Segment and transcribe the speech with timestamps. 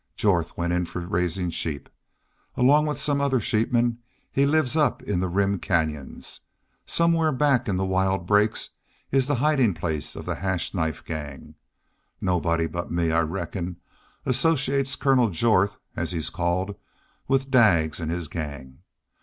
[0.17, 1.87] Jorth went in for raisin' sheep.
[2.55, 3.99] Along with some other sheepmen
[4.31, 6.39] he lives up in the Rim canyons.
[6.87, 8.71] Somewhere back in the wild brakes
[9.11, 11.53] is the hidin' place of the Hash Knife Gang.
[12.19, 13.75] Nobody but me, I reckon,
[14.25, 16.75] associates Colonel Jorth, as he's called,
[17.27, 18.79] with Daggs an' his gang.